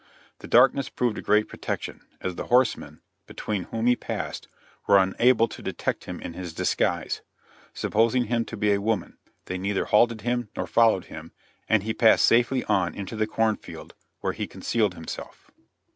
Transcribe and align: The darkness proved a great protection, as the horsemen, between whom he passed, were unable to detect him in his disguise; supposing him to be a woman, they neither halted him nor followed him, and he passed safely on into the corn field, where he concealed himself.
The 0.39 0.47
darkness 0.47 0.89
proved 0.89 1.19
a 1.19 1.21
great 1.21 1.47
protection, 1.47 2.01
as 2.21 2.33
the 2.33 2.47
horsemen, 2.47 3.01
between 3.27 3.65
whom 3.65 3.85
he 3.85 3.95
passed, 3.95 4.47
were 4.87 4.97
unable 4.97 5.47
to 5.49 5.61
detect 5.61 6.05
him 6.05 6.19
in 6.19 6.33
his 6.33 6.53
disguise; 6.53 7.21
supposing 7.75 8.23
him 8.23 8.43
to 8.45 8.57
be 8.57 8.73
a 8.73 8.81
woman, 8.81 9.19
they 9.45 9.59
neither 9.59 9.85
halted 9.85 10.21
him 10.21 10.49
nor 10.57 10.65
followed 10.65 11.05
him, 11.05 11.33
and 11.69 11.83
he 11.83 11.93
passed 11.93 12.25
safely 12.25 12.63
on 12.63 12.95
into 12.95 13.15
the 13.15 13.27
corn 13.27 13.57
field, 13.57 13.93
where 14.21 14.33
he 14.33 14.47
concealed 14.47 14.95
himself. 14.95 15.51